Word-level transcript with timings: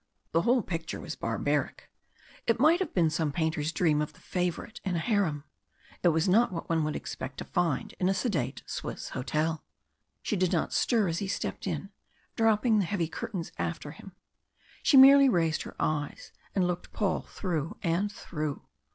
The 0.31 0.41
whole 0.41 0.63
picture 0.63 0.99
was 0.99 1.15
barbaric. 1.15 1.91
It 2.47 2.59
might 2.59 2.79
have 2.79 2.91
been 2.91 3.11
some 3.11 3.31
painter's 3.31 3.71
dream 3.71 4.01
of 4.01 4.13
the 4.13 4.19
Favourite 4.19 4.81
in 4.83 4.95
a 4.95 4.97
harem. 4.97 5.43
It 6.01 6.07
was 6.07 6.27
not 6.27 6.51
what 6.51 6.67
one 6.67 6.83
would 6.85 6.95
expect 6.95 7.37
to 7.37 7.45
find 7.45 7.93
in 7.99 8.09
a 8.09 8.13
sedate 8.15 8.63
Swiss 8.65 9.09
hotel. 9.09 9.63
She 10.23 10.35
did 10.35 10.51
not 10.51 10.73
stir 10.73 11.07
as 11.07 11.19
he 11.19 11.27
stepped 11.27 11.67
in, 11.67 11.91
dropping 12.35 12.79
the 12.79 12.85
heavy 12.85 13.07
curtains 13.07 13.51
after 13.59 13.91
him. 13.91 14.13
She 14.81 14.97
merely 14.97 15.29
raised 15.29 15.61
her 15.61 15.75
eyes, 15.79 16.31
and 16.55 16.65
looked 16.65 16.93
Paul 16.93 17.21
through 17.21 17.77
and 17.83 18.11
through. 18.11 18.63